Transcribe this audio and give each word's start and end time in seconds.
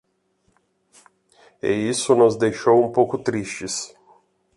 E 1.61 1.69
isso 1.71 2.15
nos 2.15 2.35
deixou 2.35 2.83
um 2.83 2.91
pouco 2.91 3.19
tristes. 3.19 3.93